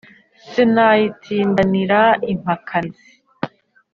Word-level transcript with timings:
sinayitindanira 0.49 2.01
impakanizi 2.31 3.07